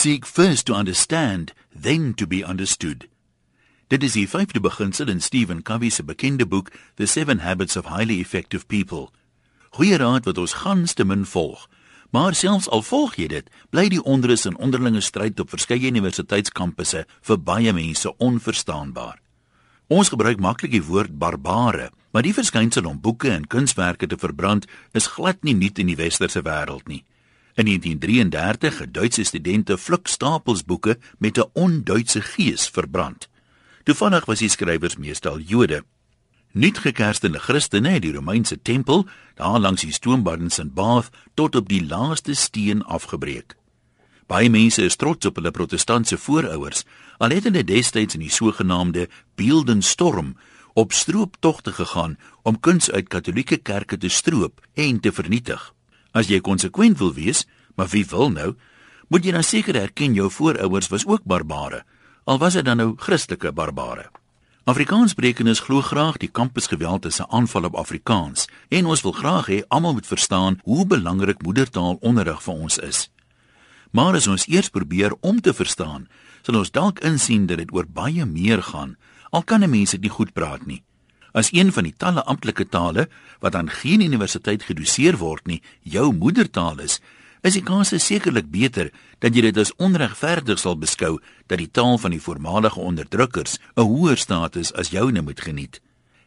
[0.00, 3.06] Seek first to understand, then to be understood.
[3.92, 7.90] Dit is die vyfde beginsel in Stephen Covey se bekende boek The 7 Habits of
[7.92, 9.10] Highly Effective People.
[9.76, 11.66] Goeie raad wat ons gans te min volg.
[12.16, 17.04] Maar selfs al volg jy dit, bly die onrus en onderlinge stryd op verskeie universiteitskampusse
[17.04, 19.20] vir baie mense onverstaanbaar.
[19.92, 24.64] Ons gebruik maklik die woord barbare, maar die verskynsel om boeke en kunswerke te verbrand
[24.96, 27.04] is glad nie nuut in die westerse wêreld nie.
[27.60, 33.28] In 1933 het Duitse studente fluk stapels boeke met 'n onduitse gees verbrand.
[33.82, 35.84] Toevallig was die skrywers meestal Jode.
[36.52, 40.74] Nuutgekerstende Christene het die Romeinse tempel daar langs die stoombad in St.
[40.74, 43.56] Bath tot op die laaste steen afgebreek.
[44.26, 46.84] Baie mense is trots op hulle protestantse voorouers,
[47.18, 50.36] al het hulle destyds in die sogenaamde Beeldenstorm
[50.72, 55.74] op strooptogte gegaan om kuns uit katolieke kerke te stroop en te vernietig.
[56.12, 57.46] As jy konsekwent wil wees,
[57.76, 58.54] maar wie wil nou,
[59.08, 61.84] moet jy dan seker erken jou voorouers was ook barbare,
[62.24, 64.10] al was dit dan nou Christelike barbare.
[64.70, 69.62] Afrikaanssprekers glo graag die kampusgeweld is 'n aanval op Afrikaans en ons wil graag hê
[69.68, 73.10] almal moet verstaan hoe belangrik moedertaalonderrig vir ons is.
[73.90, 76.08] Maar as ons eers probeer om te verstaan,
[76.42, 78.96] sal ons dalk insien dat dit oor baie meer gaan,
[79.30, 80.82] al kan 'n mens dit nie goed praat nie.
[81.32, 83.08] As een van die talle amptelike tale
[83.40, 87.00] wat aan geen universiteit gedoseer word nie, jou moedertaal is,
[87.42, 91.98] is die kans sekerlik beter dat jy dit as onregverdig sal beskou dat die taal
[91.98, 95.80] van die voormalige onderdrukkers 'n hoër status as joune moet geniet.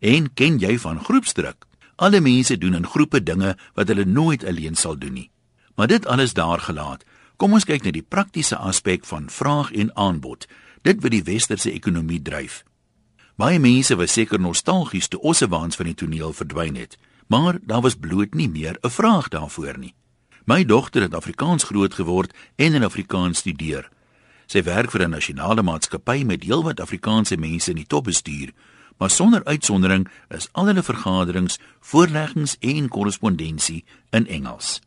[0.00, 1.66] En ken jy van groepsdruk?
[1.96, 5.30] Alle mense doen in groepe dinge wat hulle nooit alleen sal doen nie.
[5.74, 7.04] Maar dit alles daar gelaat.
[7.36, 10.46] Kom ons kyk na die praktiese aspek van vraag en aanbod.
[10.82, 12.64] Dit wat die westerse ekonomie dryf.
[13.38, 16.96] Baie mense was seker nostalgies toe ossewaans van die toneel verdwyn het,
[17.30, 19.94] maar daar was bloot nie meer 'n vraag daarvoor nie.
[20.44, 23.90] My dogter het Afrikaans groot geword en in Afrikaans studeer.
[24.46, 28.52] Sy werk vir 'n nasionale maatskappy met heelwat Afrikaanse mense in die topbestuur,
[28.98, 34.80] maar sonder uitsondering is al hulle vergaderings, voorleggings en korrespondensie in Engels.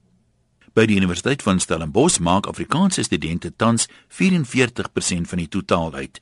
[0.74, 6.22] By die Universiteit van Stellenbosch maak Afrikaanse studente tans 44% van die totaal uit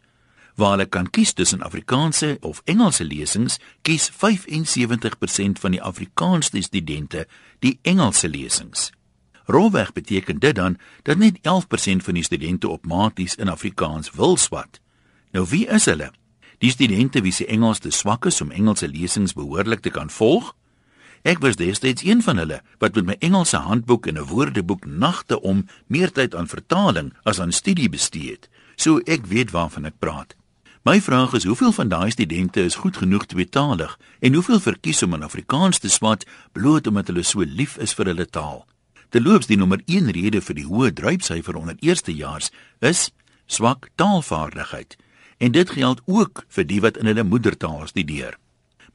[0.60, 7.26] waar hulle kan kies tussen Afrikaanse of Engelse lesings, kies 75% van die Afrikaanse studente
[7.64, 8.92] die Engelse lesings.
[9.50, 14.38] Rolweg beteken dit dan dat net 11% van die studente op maties in Afrikaans wil
[14.38, 14.80] swat.
[15.32, 16.12] Nou wie is hulle?
[16.60, 20.54] Die studente wie se Engels te swak is om Engelse lesings behoorlik te kan volg?
[21.22, 25.42] Ek was destyds een van hulle wat met my Engelse handboek en 'n woordeboek nagte
[25.42, 28.50] om meer tyd aan vertaling as aan studie bestee het.
[28.76, 30.39] So ek weet waarvan ek praat.
[30.84, 35.14] My vraag is hoeveel van daai studente is goed genoeg tweetalig en hoeveel verkies om
[35.14, 38.62] in Afrikaans te swat bloot omdat hulle so lief is vir hulle taal.
[39.12, 42.48] Terloops die nommer 1 rede vir die hoë druipsyfer onder eerstejaars
[42.80, 43.10] is
[43.46, 44.96] swak taalvaardigheid
[45.38, 48.38] en dit geld ook vir die wat in hulle moedertaal studeer.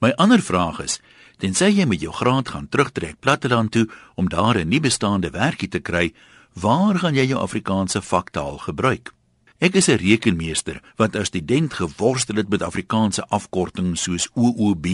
[0.01, 1.01] My ander vraag is
[1.37, 3.85] tensy jy met jou graad gaan terugtrek platteland toe
[4.17, 6.15] om daar 'n nie bestaande werkie te kry,
[6.55, 9.13] waar gaan jy jou Afrikaanse vaktaal gebruik?
[9.59, 14.87] Ek is 'n rekenmeester wat as student geworstel het met Afrikaanse afkortings soos OOB.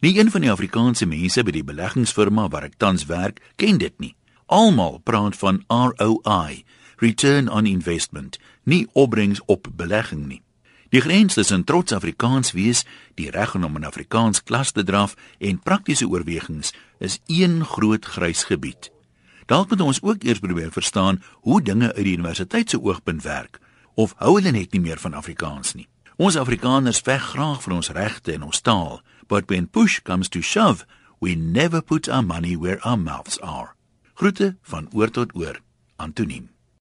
[0.00, 3.98] Nie een van die Afrikaanse mense by die beleggingsfirma waar ek tans werk, ken dit
[3.98, 4.14] nie.
[4.46, 6.64] Almal praat van ROI,
[6.96, 10.42] return on investment, nie opbrengs op belegging nie.
[10.88, 12.84] Die grens tussen trots Afrikaans wees,
[13.14, 18.44] die reg om in Afrikaans klas te draf en praktiese oorwegings is een groot grys
[18.44, 18.90] gebied.
[19.46, 23.62] Dalk moet ons ook eers probeer verstaan hoe dinge uit die universiteit se oogpunt werk
[23.96, 25.88] of hou hulle net nie meer van Afrikaans nie.
[26.16, 30.42] Ons Afrikaners veg graag vir ons regte en ons taal, but when push comes to
[30.42, 30.86] shove,
[31.20, 33.74] we never put our money where our mouths are.
[34.14, 35.58] Groete van oor tot oor.
[35.96, 36.53] Antoniem